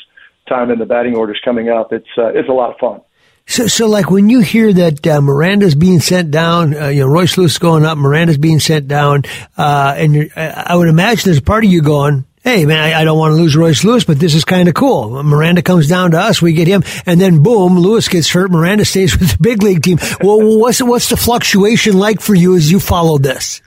time 0.48 0.70
in 0.70 0.78
the 0.78 0.86
batting 0.86 1.16
order 1.16 1.32
is 1.32 1.40
coming 1.44 1.68
up, 1.68 1.92
it's 1.92 2.08
uh, 2.16 2.28
it's 2.28 2.48
a 2.48 2.52
lot 2.52 2.70
of 2.70 2.78
fun. 2.78 3.00
So, 3.48 3.68
so 3.68 3.86
like 3.86 4.10
when 4.10 4.28
you 4.28 4.40
hear 4.40 4.72
that 4.72 5.06
uh, 5.06 5.20
Miranda's 5.20 5.76
being 5.76 6.00
sent 6.00 6.32
down, 6.32 6.74
uh, 6.74 6.88
you 6.88 7.00
know 7.00 7.06
Royce 7.06 7.38
Lewis 7.38 7.58
going 7.58 7.84
up, 7.84 7.96
Miranda's 7.96 8.38
being 8.38 8.58
sent 8.58 8.88
down, 8.88 9.22
uh, 9.56 9.94
and 9.96 10.30
I 10.36 10.74
would 10.74 10.88
imagine 10.88 11.22
there's 11.26 11.38
a 11.38 11.42
part 11.42 11.64
of 11.64 11.70
you 11.70 11.80
going, 11.80 12.24
hey 12.46 12.64
man, 12.64 12.78
I, 12.78 13.00
I 13.00 13.04
don't 13.04 13.18
want 13.18 13.32
to 13.32 13.36
lose 13.42 13.56
Royce 13.56 13.82
Lewis, 13.82 14.04
but 14.04 14.20
this 14.20 14.34
is 14.34 14.44
kind 14.44 14.68
of 14.68 14.74
cool. 14.74 15.22
Miranda 15.24 15.62
comes 15.62 15.88
down 15.88 16.12
to 16.12 16.20
us, 16.20 16.40
we 16.40 16.52
get 16.52 16.68
him, 16.68 16.84
and 17.04 17.20
then 17.20 17.42
boom, 17.42 17.76
Lewis 17.76 18.08
gets 18.08 18.30
hurt. 18.30 18.52
Miranda 18.52 18.84
stays 18.84 19.12
with 19.18 19.32
the 19.32 19.38
big 19.40 19.62
league 19.62 19.82
team. 19.82 19.98
Well, 20.22 20.58
what's 20.58 20.80
what's 20.80 21.10
the 21.10 21.16
fluctuation 21.16 21.98
like 21.98 22.20
for 22.20 22.34
you 22.34 22.56
as 22.56 22.70
you 22.70 22.78
follow 22.78 23.18
this? 23.18 23.60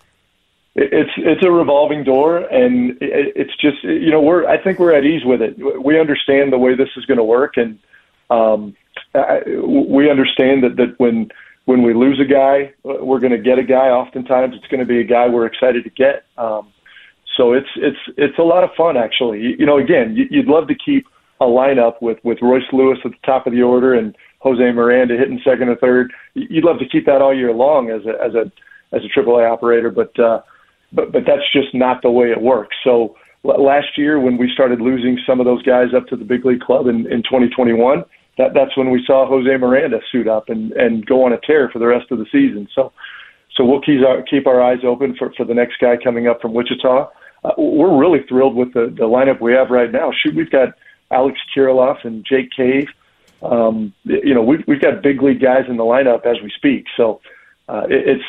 It's 0.75 1.11
it's 1.17 1.43
a 1.43 1.51
revolving 1.51 2.05
door, 2.05 2.37
and 2.37 2.97
it's 3.01 3.55
just 3.57 3.83
you 3.83 4.11
know 4.11 4.21
we're 4.21 4.47
I 4.47 4.63
think 4.63 4.79
we're 4.79 4.95
at 4.95 5.03
ease 5.03 5.25
with 5.25 5.41
it. 5.41 5.57
We 5.83 5.99
understand 5.99 6.53
the 6.53 6.57
way 6.57 6.75
this 6.75 6.89
is 6.95 7.05
going 7.05 7.17
to 7.17 7.23
work, 7.23 7.57
and 7.57 7.79
um, 8.29 8.77
we 9.13 10.09
understand 10.09 10.63
that 10.63 10.77
that 10.77 10.95
when 10.97 11.31
when 11.65 11.83
we 11.83 11.93
lose 11.93 12.17
a 12.21 12.25
guy, 12.25 12.73
we're 12.83 13.19
going 13.19 13.33
to 13.33 13.37
get 13.37 13.59
a 13.59 13.63
guy. 13.63 13.89
Oftentimes, 13.89 14.55
it's 14.55 14.67
going 14.67 14.79
to 14.79 14.85
be 14.85 15.01
a 15.01 15.03
guy 15.03 15.27
we're 15.27 15.47
excited 15.47 15.83
to 15.83 15.89
get. 15.89 16.23
Um, 16.37 16.71
so 17.39 17.53
it's 17.53 17.69
it's 17.77 17.97
it's 18.17 18.37
a 18.37 18.43
lot 18.43 18.65
of 18.65 18.69
fun 18.75 18.97
actually. 18.97 19.39
You, 19.39 19.55
you 19.59 19.65
know, 19.65 19.77
again, 19.77 20.13
you'd 20.29 20.47
love 20.47 20.67
to 20.67 20.75
keep 20.75 21.07
a 21.39 21.45
lineup 21.45 22.01
with 22.01 22.17
with 22.23 22.39
Royce 22.41 22.67
Lewis 22.73 22.99
at 23.05 23.11
the 23.11 23.25
top 23.25 23.47
of 23.47 23.53
the 23.53 23.61
order 23.61 23.93
and 23.93 24.13
Jose 24.39 24.71
Miranda 24.71 25.15
hitting 25.17 25.39
second 25.43 25.69
or 25.69 25.77
third. 25.77 26.11
You'd 26.33 26.65
love 26.65 26.79
to 26.79 26.89
keep 26.89 27.05
that 27.05 27.21
all 27.21 27.33
year 27.33 27.53
long 27.53 27.91
as 27.91 28.01
a 28.05 28.21
as 28.21 28.35
a 28.35 28.51
as 28.93 29.03
a 29.05 29.19
AAA 29.19 29.49
operator, 29.49 29.89
but 29.89 30.19
uh, 30.19 30.41
but 30.91 31.13
but 31.13 31.23
that's 31.25 31.49
just 31.53 31.73
not 31.73 32.01
the 32.01 32.11
way 32.11 32.29
it 32.29 32.41
works. 32.41 32.75
So 32.83 33.15
last 33.43 33.97
year 33.97 34.19
when 34.19 34.37
we 34.37 34.51
started 34.53 34.81
losing 34.81 35.17
some 35.25 35.39
of 35.39 35.45
those 35.45 35.63
guys 35.63 35.93
up 35.95 36.07
to 36.07 36.17
the 36.17 36.25
big 36.25 36.43
league 36.43 36.59
club 36.59 36.87
in, 36.87 37.09
in 37.09 37.23
2021, 37.23 38.03
that 38.37 38.53
that's 38.53 38.75
when 38.75 38.91
we 38.91 39.01
saw 39.07 39.25
Jose 39.25 39.55
Miranda 39.55 39.99
suit 40.11 40.27
up 40.27 40.49
and 40.49 40.73
and 40.73 41.05
go 41.05 41.23
on 41.23 41.31
a 41.31 41.39
tear 41.39 41.69
for 41.71 41.79
the 41.79 41.87
rest 41.87 42.11
of 42.11 42.17
the 42.17 42.25
season. 42.33 42.67
So 42.75 42.91
so 43.55 43.63
we'll 43.63 43.79
keep 43.79 44.03
our 44.05 44.23
keep 44.23 44.45
our 44.45 44.61
eyes 44.61 44.79
open 44.83 45.15
for 45.17 45.31
for 45.37 45.45
the 45.45 45.53
next 45.53 45.79
guy 45.79 45.95
coming 46.03 46.27
up 46.27 46.41
from 46.41 46.53
Wichita 46.53 47.11
uh, 47.43 47.51
we're 47.57 47.97
really 47.97 48.23
thrilled 48.27 48.55
with 48.55 48.73
the, 48.73 48.87
the 48.87 49.03
lineup 49.03 49.39
we 49.39 49.53
have 49.53 49.69
right 49.69 49.91
now. 49.91 50.11
Shoot, 50.11 50.35
we've 50.35 50.51
got 50.51 50.69
Alex 51.11 51.39
Kirilloff 51.55 52.03
and 52.05 52.25
Jake 52.25 52.51
Cave. 52.51 52.87
Um, 53.41 53.93
you 54.03 54.33
know, 54.33 54.43
we've, 54.43 54.63
we've 54.67 54.81
got 54.81 55.01
big 55.01 55.21
league 55.21 55.41
guys 55.41 55.65
in 55.69 55.77
the 55.77 55.83
lineup 55.83 56.25
as 56.25 56.41
we 56.41 56.51
speak. 56.55 56.85
So 56.97 57.21
uh, 57.69 57.85
it, 57.89 58.07
it's 58.07 58.23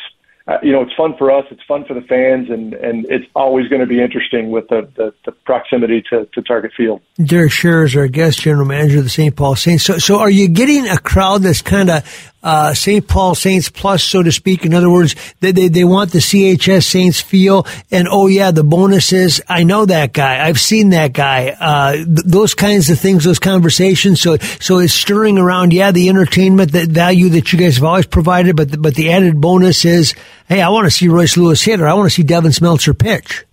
uh, 0.47 0.57
you 0.63 0.71
know, 0.71 0.81
it's 0.81 0.93
fun 0.95 1.15
for 1.17 1.31
us. 1.31 1.45
It's 1.51 1.61
fun 1.67 1.85
for 1.85 1.93
the 1.93 2.01
fans, 2.01 2.49
and 2.49 2.73
and 2.73 3.05
it's 3.09 3.25
always 3.35 3.67
going 3.67 3.81
to 3.81 3.87
be 3.87 4.01
interesting 4.01 4.49
with 4.49 4.67
the, 4.69 4.89
the, 4.95 5.13
the 5.25 5.31
proximity 5.31 6.03
to, 6.09 6.25
to 6.33 6.41
Target 6.41 6.71
Field. 6.75 7.01
Derek 7.23 7.51
Sharrer 7.51 7.85
is 7.85 7.95
our 7.95 8.07
guest 8.07 8.41
general 8.41 8.65
manager 8.65 8.97
of 8.99 9.03
the 9.03 9.09
St. 9.09 9.35
Paul 9.35 9.55
Saints. 9.55 9.83
So, 9.83 9.99
so 9.99 10.19
are 10.19 10.31
you 10.31 10.47
getting 10.49 10.87
a 10.87 10.97
crowd 10.97 11.43
that's 11.43 11.61
kind 11.61 11.91
of 11.91 12.31
uh, 12.41 12.73
St. 12.73 13.07
Paul 13.07 13.35
Saints 13.35 13.69
plus, 13.69 14.03
so 14.03 14.23
to 14.23 14.31
speak? 14.31 14.65
In 14.65 14.73
other 14.73 14.89
words, 14.89 15.15
they, 15.41 15.51
they 15.51 15.67
they 15.67 15.83
want 15.83 16.11
the 16.11 16.17
CHS 16.17 16.85
Saints 16.85 17.21
feel, 17.21 17.67
and 17.91 18.07
oh 18.09 18.25
yeah, 18.25 18.49
the 18.49 18.63
bonuses. 18.63 19.41
I 19.47 19.63
know 19.63 19.85
that 19.85 20.11
guy. 20.11 20.43
I've 20.43 20.59
seen 20.59 20.89
that 20.89 21.13
guy. 21.13 21.55
Uh, 21.59 21.93
th- 21.97 22.07
those 22.25 22.55
kinds 22.55 22.89
of 22.89 22.99
things, 22.99 23.25
those 23.25 23.37
conversations. 23.37 24.19
So 24.19 24.37
so 24.37 24.79
it's 24.79 24.93
stirring 24.93 25.37
around. 25.37 25.71
Yeah, 25.71 25.91
the 25.91 26.09
entertainment, 26.09 26.71
the 26.71 26.87
value 26.87 27.29
that 27.29 27.53
you 27.53 27.59
guys 27.59 27.75
have 27.75 27.83
always 27.83 28.07
provided, 28.07 28.55
but 28.55 28.71
the, 28.71 28.79
but 28.79 28.95
the 28.95 29.11
added 29.11 29.39
bonus 29.39 29.85
is 29.85 30.15
hey, 30.51 30.61
I 30.61 30.67
want 30.67 30.85
to 30.85 30.91
see 30.91 31.07
Royce 31.07 31.37
Lewis 31.37 31.63
hit 31.63 31.79
or 31.79 31.87
I 31.87 31.93
want 31.93 32.07
to 32.07 32.13
see 32.13 32.23
Devin 32.23 32.51
Smeltzer 32.51 32.97
pitch. 32.97 33.45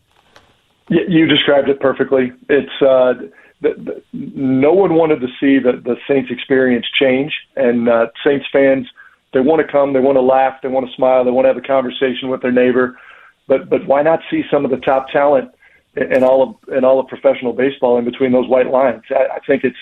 You 0.88 1.26
described 1.26 1.68
it 1.68 1.80
perfectly. 1.80 2.32
It's 2.48 2.82
uh, 2.82 3.14
the, 3.60 3.74
the, 3.76 4.02
no 4.12 4.72
one 4.72 4.94
wanted 4.94 5.20
to 5.20 5.28
see 5.38 5.60
the, 5.60 5.80
the 5.84 5.96
Saints 6.08 6.30
experience 6.30 6.86
change, 6.98 7.32
and 7.56 7.88
uh, 7.88 8.06
Saints 8.24 8.46
fans 8.52 8.88
they 9.34 9.40
want 9.40 9.64
to 9.64 9.70
come, 9.70 9.92
they 9.92 10.00
want 10.00 10.16
to 10.16 10.22
laugh, 10.22 10.54
they 10.62 10.68
want 10.68 10.88
to 10.88 10.94
smile, 10.94 11.24
they 11.24 11.30
want 11.30 11.44
to 11.44 11.48
have 11.48 11.62
a 11.62 11.66
conversation 11.66 12.30
with 12.30 12.40
their 12.40 12.52
neighbor. 12.52 12.98
But 13.46 13.68
but 13.68 13.86
why 13.86 14.02
not 14.02 14.20
see 14.30 14.42
some 14.50 14.64
of 14.64 14.70
the 14.70 14.78
top 14.78 15.08
talent 15.10 15.50
in 15.94 16.24
all 16.24 16.42
of 16.42 16.74
in 16.74 16.84
all 16.84 16.98
of 16.98 17.06
professional 17.06 17.52
baseball 17.52 17.98
in 17.98 18.06
between 18.06 18.32
those 18.32 18.48
white 18.48 18.70
lines? 18.70 19.02
I, 19.10 19.36
I 19.36 19.38
think 19.46 19.62
it's 19.62 19.76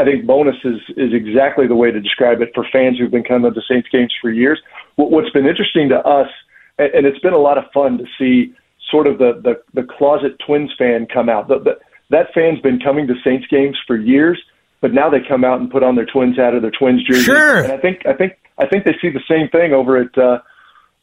I 0.00 0.04
think 0.04 0.26
bonus 0.26 0.56
is 0.64 0.80
is 0.96 1.12
exactly 1.12 1.66
the 1.66 1.74
way 1.74 1.90
to 1.90 2.00
describe 2.00 2.40
it 2.40 2.50
for 2.54 2.66
fans 2.72 2.98
who've 2.98 3.10
been 3.10 3.24
coming 3.24 3.52
to 3.52 3.60
Saints 3.68 3.88
games 3.90 4.12
for 4.20 4.30
years. 4.30 4.60
What's 4.96 5.30
been 5.30 5.46
interesting 5.46 5.88
to 5.90 5.98
us, 5.98 6.28
and 6.78 7.06
it's 7.06 7.18
been 7.20 7.32
a 7.32 7.38
lot 7.38 7.58
of 7.58 7.64
fun 7.72 7.98
to 7.98 8.04
see 8.18 8.54
sort 8.90 9.06
of 9.06 9.18
the 9.18 9.40
the, 9.42 9.80
the 9.80 9.86
closet 9.86 10.32
Twins 10.46 10.70
fan 10.78 11.06
come 11.12 11.28
out. 11.28 11.48
The, 11.48 11.58
the, 11.58 11.78
that 12.10 12.26
fan's 12.34 12.60
been 12.60 12.78
coming 12.78 13.06
to 13.06 13.14
Saints 13.24 13.46
games 13.50 13.78
for 13.86 13.96
years, 13.96 14.40
but 14.80 14.92
now 14.92 15.08
they 15.08 15.20
come 15.26 15.44
out 15.44 15.60
and 15.60 15.70
put 15.70 15.82
on 15.82 15.96
their 15.96 16.06
Twins 16.06 16.36
hat 16.36 16.54
or 16.54 16.60
their 16.60 16.70
Twins 16.70 17.02
jersey. 17.08 17.24
Sure. 17.24 17.62
And 17.62 17.72
I 17.72 17.78
think 17.78 18.06
I 18.06 18.12
think 18.12 18.38
I 18.58 18.66
think 18.66 18.84
they 18.84 18.94
see 19.00 19.10
the 19.10 19.24
same 19.28 19.48
thing 19.48 19.72
over 19.72 19.96
at. 19.98 20.16
Uh, 20.16 20.38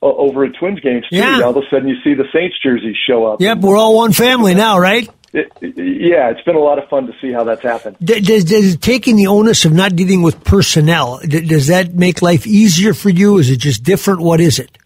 over 0.01 0.45
at 0.45 0.51
Twins 0.57 0.79
games 0.79 1.03
too. 1.09 1.17
Yeah. 1.17 1.41
All 1.41 1.49
of 1.49 1.57
a 1.57 1.61
sudden, 1.69 1.89
you 1.89 1.97
see 2.05 2.13
the 2.13 2.23
Saints 2.33 2.55
jerseys 2.63 2.95
show 3.05 3.25
up. 3.25 3.41
Yep, 3.41 3.57
we're 3.57 3.75
all 3.75 3.97
one 3.97 4.13
family 4.13 4.55
now, 4.55 4.79
right? 4.79 5.09
It, 5.31 5.51
yeah, 5.61 6.31
it's 6.31 6.41
been 6.41 6.55
a 6.55 6.59
lot 6.59 6.79
of 6.81 6.89
fun 6.89 7.05
to 7.05 7.13
see 7.21 7.31
how 7.31 7.43
that's 7.43 7.61
happened. 7.61 7.97
Does, 8.03 8.45
does 8.45 8.77
taking 8.77 9.15
the 9.15 9.27
onus 9.27 9.63
of 9.63 9.73
not 9.73 9.95
dealing 9.95 10.23
with 10.23 10.43
personnel 10.43 11.19
does 11.19 11.67
that 11.67 11.93
make 11.93 12.21
life 12.21 12.47
easier 12.47 12.93
for 12.93 13.09
you? 13.09 13.37
Is 13.37 13.51
it 13.51 13.57
just 13.57 13.83
different? 13.83 14.21
What 14.21 14.39
is 14.39 14.57
it? 14.57 14.77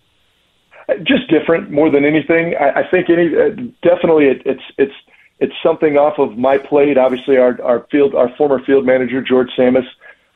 Just 1.03 1.29
different 1.29 1.71
more 1.71 1.89
than 1.89 2.03
anything. 2.03 2.55
I, 2.59 2.81
I 2.81 2.89
think 2.89 3.09
any 3.09 3.27
uh, 3.27 3.49
definitely 3.81 4.25
it, 4.25 4.41
it's 4.45 4.63
it's 4.77 4.93
it's 5.39 5.53
something 5.63 5.97
off 5.97 6.19
of 6.19 6.37
my 6.37 6.57
plate. 6.57 6.97
Obviously, 6.97 7.37
our 7.37 7.61
our 7.61 7.87
field 7.89 8.13
our 8.13 8.29
former 8.35 8.61
field 8.65 8.85
manager 8.85 9.21
George 9.21 9.49
Tsamis 9.57 9.87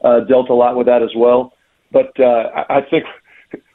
uh, 0.06 0.22
dealt 0.22 0.50
a 0.50 0.54
lot 0.54 0.78
with 0.78 0.88
that 0.88 1.04
as 1.04 1.12
well. 1.18 1.54
But 1.92 2.18
uh, 2.18 2.50
I, 2.70 2.78
I 2.78 2.82
think 2.82 3.04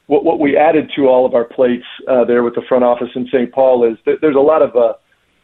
what 0.06 0.24
what 0.24 0.40
we 0.40 0.56
added 0.56 0.90
to 0.96 1.08
all 1.08 1.26
of 1.26 1.34
our 1.34 1.44
plates 1.44 1.84
uh, 2.08 2.24
there 2.24 2.42
with 2.42 2.54
the 2.54 2.62
front 2.68 2.84
office 2.84 3.10
in 3.14 3.26
St. 3.26 3.52
Paul 3.52 3.84
is 3.84 3.98
that 4.06 4.22
there's 4.22 4.36
a 4.36 4.40
lot 4.40 4.62
of 4.62 4.74
uh, 4.74 4.94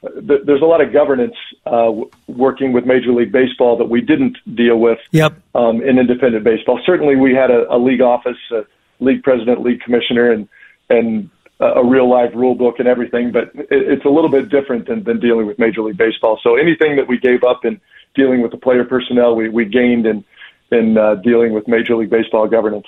there's 0.02 0.62
a 0.62 0.66
lot 0.66 0.80
of 0.80 0.92
governance 0.92 1.34
uh, 1.66 1.90
working 2.28 2.72
with 2.72 2.84
Major 2.84 3.12
League 3.12 3.32
Baseball 3.32 3.76
that 3.78 3.86
we 3.86 4.00
didn't 4.00 4.38
deal 4.54 4.78
with 4.78 4.98
yep. 5.10 5.34
um, 5.54 5.82
in 5.82 5.98
independent 5.98 6.44
baseball. 6.44 6.80
Certainly, 6.86 7.16
we 7.16 7.34
had 7.34 7.50
a, 7.50 7.66
a 7.74 7.78
league 7.78 8.00
office, 8.00 8.36
a 8.52 8.62
league 9.00 9.22
president, 9.22 9.62
league 9.62 9.80
commissioner, 9.80 10.30
and 10.30 10.48
and 10.90 11.30
a 11.60 11.84
real 11.84 12.08
live 12.08 12.34
rule 12.34 12.54
book 12.54 12.76
and 12.78 12.86
everything, 12.86 13.32
but 13.32 13.50
it's 13.68 14.04
a 14.04 14.08
little 14.08 14.30
bit 14.30 14.48
different 14.48 14.86
than, 14.86 15.02
than 15.02 15.18
dealing 15.18 15.44
with 15.44 15.58
Major 15.58 15.82
League 15.82 15.96
Baseball. 15.96 16.38
So 16.40 16.54
anything 16.54 16.94
that 16.96 17.08
we 17.08 17.18
gave 17.18 17.42
up 17.42 17.64
in 17.64 17.80
dealing 18.14 18.42
with 18.42 18.52
the 18.52 18.58
player 18.58 18.84
personnel, 18.84 19.34
we, 19.34 19.48
we 19.48 19.64
gained 19.64 20.06
in 20.06 20.24
in 20.70 20.98
uh, 20.98 21.14
dealing 21.16 21.52
with 21.52 21.66
Major 21.66 21.96
League 21.96 22.10
Baseball 22.10 22.46
governance. 22.46 22.86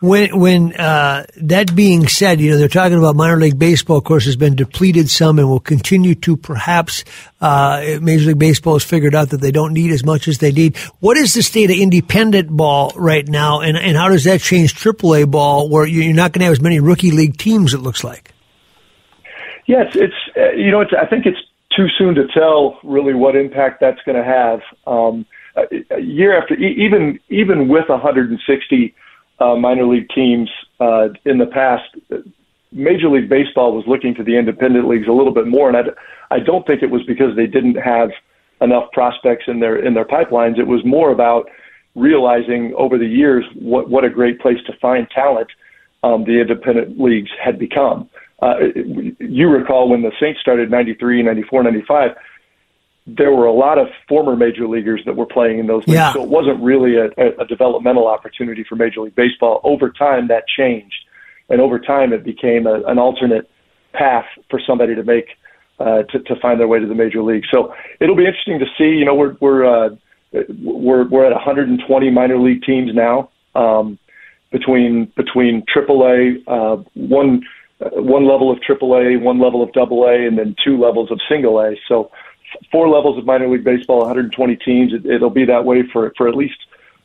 When 0.00 0.38
when 0.38 0.74
uh, 0.74 1.26
that 1.36 1.74
being 1.76 2.08
said, 2.08 2.40
you 2.40 2.50
know 2.50 2.58
they're 2.58 2.68
talking 2.68 2.98
about 2.98 3.14
minor 3.14 3.36
league 3.36 3.58
baseball. 3.58 3.98
Of 3.98 4.04
course, 4.04 4.24
has 4.24 4.36
been 4.36 4.56
depleted 4.56 5.08
some, 5.08 5.38
and 5.38 5.48
will 5.48 5.60
continue 5.60 6.16
to. 6.16 6.36
Perhaps 6.36 7.04
uh, 7.40 7.98
Major 8.02 8.28
League 8.28 8.38
Baseball 8.38 8.74
has 8.74 8.84
figured 8.84 9.14
out 9.14 9.30
that 9.30 9.40
they 9.40 9.52
don't 9.52 9.72
need 9.72 9.92
as 9.92 10.04
much 10.04 10.26
as 10.26 10.38
they 10.38 10.50
need. 10.50 10.76
What 10.98 11.16
is 11.16 11.34
the 11.34 11.42
state 11.42 11.70
of 11.70 11.76
independent 11.76 12.50
ball 12.50 12.92
right 12.96 13.26
now, 13.26 13.60
and 13.60 13.76
and 13.76 13.96
how 13.96 14.08
does 14.08 14.24
that 14.24 14.40
change 14.40 14.74
AAA 14.74 15.30
ball, 15.30 15.68
where 15.68 15.86
you're 15.86 16.12
not 16.14 16.32
going 16.32 16.40
to 16.40 16.46
have 16.46 16.52
as 16.52 16.60
many 16.60 16.80
rookie 16.80 17.12
league 17.12 17.36
teams? 17.36 17.74
It 17.74 17.78
looks 17.78 18.02
like. 18.02 18.32
Yes, 19.66 19.94
it's 19.94 20.14
uh, 20.36 20.50
you 20.50 20.72
know 20.72 20.80
it's, 20.80 20.92
I 21.00 21.06
think 21.06 21.26
it's 21.26 21.38
too 21.76 21.86
soon 21.96 22.16
to 22.16 22.26
tell 22.34 22.80
really 22.82 23.14
what 23.14 23.36
impact 23.36 23.80
that's 23.80 24.00
going 24.04 24.16
to 24.16 24.24
have. 24.24 24.60
Um, 24.84 25.26
year 26.00 26.36
after, 26.40 26.54
even 26.54 27.18
even 27.28 27.68
with 27.68 27.88
160 27.88 28.94
uh, 29.38 29.54
minor 29.56 29.86
league 29.86 30.08
teams 30.14 30.50
uh, 30.80 31.08
in 31.24 31.38
the 31.38 31.46
past, 31.46 31.84
Major 32.72 33.08
League 33.08 33.28
Baseball 33.28 33.74
was 33.74 33.84
looking 33.86 34.14
to 34.14 34.22
the 34.22 34.36
independent 34.36 34.88
leagues 34.88 35.08
a 35.08 35.12
little 35.12 35.32
bit 35.32 35.46
more, 35.46 35.68
and 35.68 35.76
I, 35.76 36.34
I 36.34 36.38
don't 36.38 36.66
think 36.66 36.82
it 36.82 36.90
was 36.90 37.02
because 37.04 37.34
they 37.36 37.46
didn't 37.46 37.76
have 37.76 38.10
enough 38.60 38.90
prospects 38.92 39.44
in 39.46 39.60
their 39.60 39.76
in 39.76 39.94
their 39.94 40.04
pipelines. 40.04 40.58
It 40.58 40.66
was 40.66 40.84
more 40.84 41.10
about 41.10 41.48
realizing 41.94 42.72
over 42.76 42.98
the 42.98 43.06
years 43.06 43.44
what 43.54 43.90
what 43.90 44.04
a 44.04 44.10
great 44.10 44.40
place 44.40 44.58
to 44.66 44.72
find 44.80 45.08
talent 45.10 45.48
um, 46.02 46.24
the 46.24 46.40
independent 46.40 47.00
leagues 47.00 47.30
had 47.42 47.58
become. 47.58 48.08
Uh, 48.42 48.54
you 49.18 49.48
recall 49.48 49.88
when 49.88 50.02
the 50.02 50.12
Saints 50.18 50.40
started 50.40 50.70
93, 50.70 51.22
94, 51.22 51.62
95, 51.62 52.10
there 53.06 53.32
were 53.32 53.46
a 53.46 53.52
lot 53.52 53.78
of 53.78 53.88
former 54.08 54.36
major 54.36 54.68
leaguers 54.68 55.02
that 55.06 55.16
were 55.16 55.26
playing 55.26 55.58
in 55.58 55.66
those 55.66 55.86
leagues. 55.86 55.96
Yeah. 55.96 56.12
So 56.12 56.22
it 56.22 56.28
wasn't 56.28 56.62
really 56.62 56.96
a, 56.96 57.06
a 57.40 57.46
developmental 57.46 58.06
opportunity 58.06 58.64
for 58.68 58.76
Major 58.76 59.00
League 59.00 59.14
Baseball. 59.14 59.60
Over 59.64 59.90
time, 59.90 60.28
that 60.28 60.44
changed. 60.46 60.94
And 61.48 61.60
over 61.60 61.78
time, 61.78 62.12
it 62.12 62.24
became 62.24 62.66
a, 62.66 62.82
an 62.86 62.98
alternate 62.98 63.50
path 63.92 64.26
for 64.48 64.60
somebody 64.64 64.94
to 64.94 65.02
make 65.02 65.26
uh, 65.80 66.02
to, 66.10 66.20
to 66.20 66.36
find 66.40 66.60
their 66.60 66.68
way 66.68 66.78
to 66.78 66.86
the 66.86 66.94
major 66.94 67.22
league. 67.22 67.44
So 67.50 67.74
it'll 68.00 68.16
be 68.16 68.26
interesting 68.26 68.58
to 68.58 68.66
see. 68.78 68.96
You 68.96 69.04
know, 69.04 69.14
we're 69.14 69.36
we're 69.40 69.64
uh, 69.64 69.96
we're 70.32 71.08
we're 71.08 71.24
at 71.24 71.32
120 71.32 72.10
minor 72.10 72.38
league 72.38 72.62
teams 72.62 72.90
now 72.94 73.30
um, 73.54 73.98
between 74.52 75.10
between 75.16 75.64
AAA, 75.74 76.36
uh, 76.46 76.82
one 76.94 77.42
uh, 77.80 77.88
one 77.94 78.28
level 78.28 78.50
of 78.52 78.58
AAA, 78.58 79.20
one 79.20 79.40
level 79.40 79.62
of 79.62 79.70
AA, 79.74 80.26
and 80.26 80.38
then 80.38 80.54
two 80.62 80.78
levels 80.78 81.10
of 81.10 81.18
Single 81.28 81.58
A. 81.60 81.74
So 81.88 82.10
four 82.70 82.88
levels 82.88 83.18
of 83.18 83.26
minor 83.26 83.48
league 83.48 83.64
baseball, 83.64 83.98
120 83.98 84.56
teams. 84.56 84.92
It, 84.92 85.06
it'll 85.06 85.30
be 85.30 85.46
that 85.46 85.64
way 85.64 85.82
for 85.92 86.12
for 86.16 86.28
at 86.28 86.34
least 86.34 86.56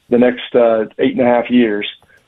the 0.10 0.18
next 0.18 0.56
uh, 0.56 0.86
eight 1.00 1.18
and 1.18 1.22
a 1.22 1.26
half 1.26 1.50
years. 1.50 1.88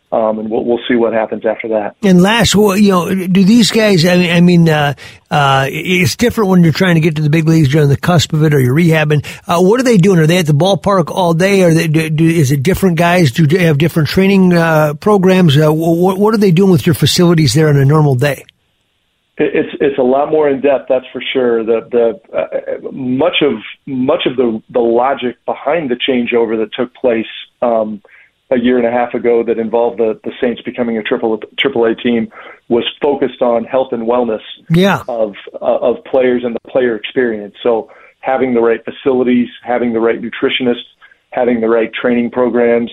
Um, 0.09 0.39
and 0.39 0.49
we'll, 0.49 0.63
we'll 0.63 0.79
see 0.87 0.95
what 0.95 1.11
happens 1.11 1.45
after 1.45 1.67
that. 1.67 1.97
And 2.01 2.21
last, 2.21 2.55
well, 2.55 2.77
you 2.77 2.91
know, 2.91 3.13
do 3.13 3.43
these 3.43 3.71
guys? 3.71 4.05
I 4.05 4.15
mean, 4.15 4.31
I 4.31 4.39
mean, 4.39 4.69
uh, 4.69 4.93
uh, 5.29 5.67
it's 5.69 6.15
different 6.15 6.49
when 6.49 6.63
you're 6.63 6.71
trying 6.71 6.95
to 6.95 7.01
get 7.01 7.17
to 7.17 7.21
the 7.21 7.29
big 7.29 7.45
leagues. 7.45 7.73
You're 7.73 7.83
on 7.83 7.89
the 7.89 7.97
cusp 7.97 8.31
of 8.31 8.41
it, 8.43 8.53
or 8.53 8.59
you're 8.59 8.73
rehabbing. 8.73 9.25
Uh, 9.45 9.61
what 9.61 9.81
are 9.81 9.83
they 9.83 9.97
doing? 9.97 10.19
Are 10.19 10.27
they 10.27 10.37
at 10.37 10.45
the 10.45 10.53
ballpark 10.53 11.11
all 11.11 11.33
day? 11.33 11.61
Or 11.63 11.73
do, 11.73 12.09
do, 12.09 12.25
is 12.25 12.53
it 12.53 12.63
different 12.63 12.97
guys? 12.97 13.31
Do 13.33 13.47
they 13.47 13.65
have 13.65 13.79
different 13.79 14.07
training 14.07 14.53
uh, 14.53 14.93
programs? 14.93 15.57
Uh, 15.57 15.73
what, 15.73 16.17
what 16.17 16.33
are 16.33 16.37
they 16.37 16.51
doing 16.51 16.71
with 16.71 16.85
your 16.85 16.95
facilities 16.95 17.53
there 17.53 17.67
on 17.67 17.75
a 17.75 17.83
normal 17.83 18.15
day? 18.15 18.45
It's 19.39 19.69
it's 19.79 19.99
a 19.99 20.03
lot 20.03 20.31
more 20.31 20.49
in 20.49 20.61
depth, 20.61 20.87
that's 20.89 21.05
for 21.13 21.21
sure. 21.21 21.63
The 21.63 21.81
the 21.91 22.35
uh, 22.35 22.91
much 22.91 23.43
of 23.43 23.53
much 23.85 24.25
of 24.25 24.35
the 24.35 24.61
the 24.71 24.79
logic 24.79 25.37
behind 25.45 25.91
the 25.91 25.95
changeover 25.95 26.57
that 26.57 26.73
took 26.73 26.93
place 26.95 27.27
um, 27.61 28.01
a 28.49 28.57
year 28.57 28.77
and 28.77 28.87
a 28.87 28.91
half 28.91 29.13
ago 29.13 29.43
that 29.43 29.59
involved 29.59 29.99
the 29.99 30.19
the 30.23 30.31
Saints 30.41 30.61
becoming 30.63 30.97
a 30.97 31.03
triple 31.03 31.39
triple 31.59 31.85
A 31.85 31.93
team 31.93 32.31
was 32.67 32.83
focused 32.99 33.43
on 33.43 33.63
health 33.63 33.89
and 33.91 34.07
wellness 34.07 34.41
yeah. 34.71 35.03
of 35.07 35.35
uh, 35.61 35.65
of 35.65 36.03
players 36.05 36.43
and 36.43 36.55
the 36.55 36.71
player 36.71 36.95
experience. 36.95 37.55
So 37.61 37.91
having 38.21 38.55
the 38.55 38.61
right 38.61 38.81
facilities, 38.83 39.49
having 39.63 39.93
the 39.93 39.99
right 39.99 40.19
nutritionists, 40.19 40.89
having 41.29 41.61
the 41.61 41.69
right 41.69 41.93
training 41.93 42.31
programs. 42.31 42.89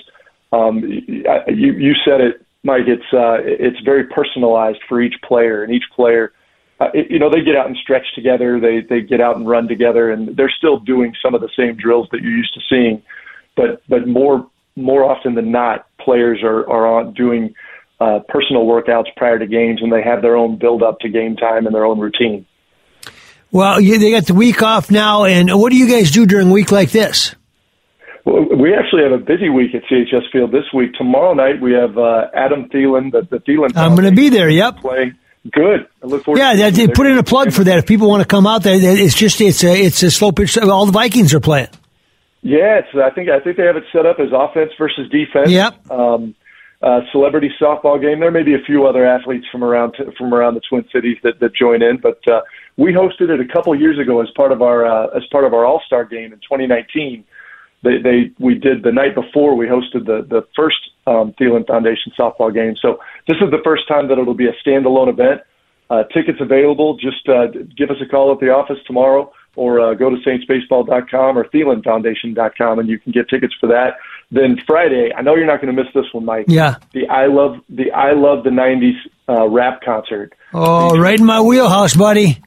Um, 0.53 0.81
you 0.81 1.73
you 1.73 1.95
said 2.05 2.21
it 2.21 2.44
Mike, 2.65 2.89
it's 2.89 3.13
uh, 3.13 3.37
it's 3.43 3.79
very 3.85 4.05
personalized 4.05 4.81
for 4.89 5.01
each 5.01 5.15
player, 5.23 5.63
and 5.63 5.73
each 5.73 5.85
player, 5.95 6.33
uh, 6.81 6.89
it, 6.95 7.11
you 7.11 7.19
know, 7.19 7.31
they 7.31 7.43
get 7.43 7.55
out 7.55 7.67
and 7.67 7.77
stretch 7.77 8.07
together, 8.15 8.59
they 8.59 8.81
they 8.81 9.03
get 9.03 9.21
out 9.21 9.37
and 9.37 9.47
run 9.47 9.69
together, 9.69 10.11
and 10.11 10.35
they're 10.35 10.53
still 10.57 10.79
doing 10.79 11.15
some 11.23 11.35
of 11.35 11.43
the 11.43 11.51
same 11.57 11.77
drills 11.77 12.09
that 12.11 12.23
you're 12.23 12.33
used 12.33 12.55
to 12.55 12.61
seeing, 12.69 13.03
but 13.55 13.83
but 13.89 14.09
more 14.09 14.49
more 14.77 15.05
often 15.05 15.35
than 15.35 15.53
not, 15.53 15.87
players 16.01 16.43
are 16.43 16.69
are 16.69 16.87
on 16.87 17.13
doing 17.13 17.55
uh, 18.01 18.21
personal 18.29 18.65
workouts 18.65 19.15
prior 19.17 19.39
to 19.39 19.47
games, 19.47 19.81
and 19.83 19.93
they 19.93 20.03
have 20.03 20.23
their 20.23 20.37
own 20.37 20.59
build 20.59 20.83
up 20.83 21.01
to 21.01 21.09
game 21.09 21.37
time 21.37 21.67
and 21.67 21.75
their 21.75 21.85
own 21.85 21.99
routine. 21.99 22.47
Well, 23.53 23.81
you, 23.81 23.99
they 23.99 24.11
got 24.11 24.27
the 24.27 24.35
week 24.35 24.63
off 24.63 24.91
now, 24.91 25.25
and 25.25 25.49
what 25.61 25.71
do 25.71 25.77
you 25.77 25.89
guys 25.89 26.11
do 26.11 26.27
during 26.27 26.49
a 26.49 26.53
week 26.53 26.73
like 26.73 26.91
this? 26.91 27.37
We 28.25 28.73
actually 28.75 29.03
have 29.03 29.13
a 29.13 29.19
busy 29.19 29.51
week 29.51 29.75
at 29.75 29.83
CHS 29.85 30.31
Field 30.33 30.51
this 30.51 30.65
week. 30.73 30.95
Tomorrow 30.95 31.35
night 31.35 31.61
we 31.61 31.73
have 31.73 31.99
uh, 31.99 32.29
Adam 32.35 32.71
Thielen, 32.71 33.13
the, 33.13 33.23
the 33.31 33.39
Thielen. 33.39 33.77
I'm 33.77 33.95
going 33.95 34.09
to 34.09 34.17
be 34.17 34.31
there. 34.31 34.49
Yep. 34.49 34.79
Play. 34.79 35.13
Good. 35.53 35.87
I 36.03 36.07
look 36.07 36.25
forward. 36.25 36.39
Yeah, 36.39 36.55
to 36.55 36.71
they 36.71 36.89
put 36.89 37.07
in 37.07 37.19
a 37.19 37.23
plug 37.23 37.53
for 37.53 37.65
that. 37.65 37.79
If 37.79 37.87
people 37.87 38.09
want 38.09 38.23
to 38.23 38.29
come 38.29 38.47
out 38.47 38.63
there, 38.63 38.77
it's 38.81 39.15
just 39.15 39.41
it's 39.43 39.63
a 39.63 39.75
it's 39.75 40.03
a 40.03 40.11
slow 40.11 40.33
pitch. 40.33 40.57
All 40.57 40.87
the 40.87 40.93
Vikings 40.93 41.35
are 41.35 41.41
playing. 41.41 41.69
Yeah, 42.41 42.79
it's, 42.79 42.89
I 42.95 43.11
think 43.11 43.29
I 43.29 43.41
think 43.41 43.59
they 43.59 43.65
have 43.65 43.77
it 43.77 43.85
set 43.93 44.07
up 44.07 44.19
as 44.19 44.29
offense 44.33 44.73
versus 44.79 45.11
defense. 45.11 45.51
Yep. 45.51 45.91
Um, 45.91 46.35
uh, 46.81 47.01
celebrity 47.13 47.51
softball 47.61 48.01
game. 48.01 48.21
There 48.21 48.31
may 48.31 48.43
be 48.43 48.55
a 48.55 48.65
few 48.67 48.87
other 48.87 49.07
athletes 49.07 49.47
from 49.53 49.63
around 49.63 49.97
from 50.17 50.33
around 50.33 50.55
the 50.55 50.61
Twin 50.67 50.87
Cities 50.91 51.19
that, 51.23 51.41
that 51.41 51.55
join 51.55 51.83
in, 51.83 51.99
but 51.99 52.27
uh, 52.27 52.41
we 52.79 52.93
hosted 52.93 53.29
it 53.29 53.41
a 53.41 53.53
couple 53.53 53.75
years 53.75 53.99
ago 53.99 54.23
as 54.23 54.29
part 54.37 54.51
of 54.51 54.63
our 54.63 54.87
uh, 54.87 55.17
as 55.17 55.25
part 55.31 55.45
of 55.45 55.53
our 55.53 55.67
All 55.67 55.83
Star 55.87 56.07
game 56.07 56.33
in 56.33 56.39
2019 56.41 57.25
they, 57.85 58.03
they 58.03 58.31
we 58.39 58.55
did 58.55 58.83
the 58.83 58.93
night 58.93 59.15
before 59.15 59.55
we 59.55 59.67
hosted 59.67 60.07
the 60.07 60.27
the 60.29 60.43
first 60.57 60.77
um, 61.07 61.33
Thielen 61.39 61.67
Foundation 61.67 62.13
softball 62.19 62.53
game. 62.53 62.75
So 62.81 62.99
this 63.29 63.37
is 63.41 63.51
the 63.51 63.61
first 63.63 63.87
time 63.87 64.09
that 64.09 64.19
it'll 64.19 64.35
be 64.35 64.49
a 64.49 64.57
standalone 64.67 65.09
event. 65.09 65.43
Uh, 65.91 66.03
tickets 66.05 66.39
available. 66.41 66.97
Just 66.97 67.29
uh, 67.29 67.47
give 67.77 67.91
us 67.91 67.97
a 68.03 68.07
call 68.07 68.33
at 68.33 68.41
the 68.41 68.49
office 68.49 68.79
tomorrow 68.87 69.31
or 69.57 69.81
uh, 69.81 69.95
go 69.95 70.11
to 70.11 70.17
saintsbaseball.com 70.17 71.39
or 71.39 71.45
thielenfoundation.com 71.49 72.79
and 72.79 72.89
you 72.89 72.99
can 72.99 73.13
get 73.13 73.29
tickets 73.29 73.55
for 73.61 73.69
that. 73.69 73.99
Then 74.31 74.57
Friday, 74.67 75.11
I 75.17 75.23
know 75.23 75.37
you're 75.37 75.47
not 75.47 75.61
going 75.61 75.75
to 75.75 75.81
miss 75.83 75.93
this 75.95 76.07
one, 76.13 76.25
Mike. 76.25 76.47
Yeah. 76.49 76.77
The 76.93 77.07
I 77.09 77.27
love 77.27 77.57
the 77.69 77.93
I 77.93 78.15
love 78.15 78.43
the 78.43 78.51
'90s 78.51 78.97
uh, 79.29 79.47
rap 79.49 79.83
concert. 79.85 80.33
Oh, 80.53 80.99
right 80.99 81.19
in 81.19 81.27
my 81.27 81.41
wheelhouse, 81.41 81.95
buddy. 81.95 82.43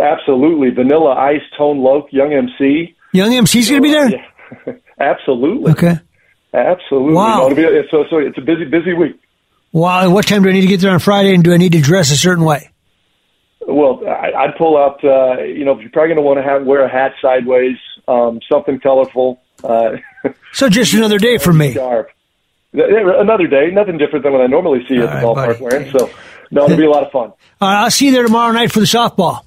Absolutely, 0.00 0.70
Vanilla 0.70 1.14
Ice, 1.14 1.42
Tone 1.56 1.78
Loc, 1.78 2.06
Young 2.10 2.32
MC. 2.32 2.96
Young 3.12 3.32
MC's 3.32 3.68
going 3.68 3.82
to 3.82 3.88
be 3.88 3.92
there. 3.92 4.10
Yeah. 4.10 4.24
Absolutely. 5.00 5.72
Okay. 5.72 5.94
Absolutely. 6.54 7.14
Wow. 7.14 7.48
Be- 7.54 7.82
so 7.90 8.04
so 8.10 8.18
it's 8.18 8.38
a 8.38 8.40
busy 8.40 8.64
busy 8.64 8.92
week. 8.94 9.20
Wow. 9.72 10.00
and 10.04 10.12
What 10.14 10.26
time 10.26 10.42
do 10.42 10.48
I 10.48 10.52
need 10.52 10.62
to 10.62 10.66
get 10.68 10.80
there 10.80 10.92
on 10.92 11.00
Friday, 11.00 11.34
and 11.34 11.44
do 11.44 11.52
I 11.52 11.56
need 11.56 11.72
to 11.72 11.80
dress 11.80 12.10
a 12.10 12.16
certain 12.16 12.44
way? 12.44 12.70
Well, 13.66 14.02
I, 14.06 14.32
I'd 14.44 14.56
pull 14.56 14.76
out. 14.76 15.02
Uh, 15.04 15.42
you 15.42 15.64
know, 15.64 15.78
you're 15.80 15.90
probably 15.90 16.14
going 16.14 16.16
to 16.16 16.22
want 16.22 16.38
to 16.38 16.42
have 16.42 16.64
wear 16.64 16.84
a 16.84 16.88
hat 16.90 17.12
sideways, 17.20 17.76
um, 18.08 18.40
something 18.50 18.78
colorful. 18.80 19.40
Uh, 19.64 19.96
So 20.52 20.68
just 20.68 20.92
another 20.94 21.18
day 21.18 21.38
for 21.38 21.52
me. 21.52 21.72
sharp. 21.74 22.10
Another 22.72 23.46
day, 23.46 23.70
nothing 23.72 23.96
different 23.98 24.22
than 24.22 24.32
what 24.32 24.42
I 24.42 24.46
normally 24.48 24.84
see 24.86 24.96
at 24.98 25.00
the 25.20 25.26
All 25.26 25.34
right, 25.34 25.48
ballpark 25.56 25.60
buddy. 25.60 25.76
wearing. 25.76 25.98
So, 25.98 26.10
no, 26.50 26.64
it'll 26.66 26.76
be 26.76 26.84
a 26.84 26.90
lot 26.90 27.04
of 27.04 27.10
fun. 27.12 27.32
All 27.60 27.68
right, 27.68 27.84
I'll 27.84 27.90
see 27.90 28.06
you 28.06 28.12
there 28.12 28.22
tomorrow 28.24 28.52
night 28.52 28.70
for 28.70 28.80
the 28.80 28.86
softball. 28.86 29.40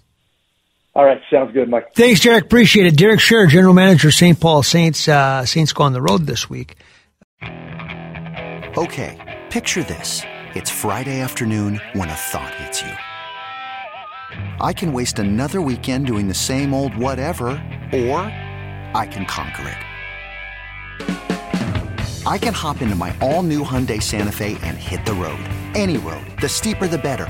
All 0.99 1.05
right, 1.05 1.21
sounds 1.31 1.53
good, 1.53 1.69
Mike. 1.69 1.95
Thanks, 1.95 2.19
Derek. 2.19 2.43
Appreciate 2.43 2.85
it. 2.85 2.97
Derek 2.97 3.21
Sharrer, 3.21 3.47
General 3.47 3.73
Manager, 3.73 4.11
St. 4.11 4.37
Paul 4.37 4.63
Saints. 4.63 5.07
Uh, 5.07 5.45
Saints 5.45 5.71
go 5.71 5.85
on 5.85 5.93
the 5.93 6.01
road 6.01 6.25
this 6.25 6.49
week. 6.49 6.75
Okay, 7.41 9.37
picture 9.49 9.83
this. 9.83 10.23
It's 10.55 10.69
Friday 10.69 11.21
afternoon 11.21 11.79
when 11.93 12.09
a 12.09 12.13
thought 12.13 12.53
hits 12.55 12.81
you. 12.81 12.91
I 14.59 14.73
can 14.73 14.91
waste 14.91 15.19
another 15.19 15.61
weekend 15.61 16.05
doing 16.05 16.27
the 16.27 16.33
same 16.33 16.73
old 16.73 16.93
whatever, 16.97 17.51
or 17.93 18.19
I 18.93 19.07
can 19.09 19.25
conquer 19.25 19.69
it. 19.69 19.77
I 22.27 22.37
can 22.37 22.53
hop 22.53 22.81
into 22.81 22.95
my 22.95 23.15
all 23.21 23.43
new 23.43 23.63
Hyundai 23.63 24.03
Santa 24.03 24.33
Fe 24.33 24.57
and 24.63 24.77
hit 24.77 25.05
the 25.05 25.13
road. 25.13 25.39
Any 25.75 25.97
road. 25.97 26.25
The 26.41 26.49
steeper, 26.49 26.87
the 26.87 26.97
better. 26.97 27.29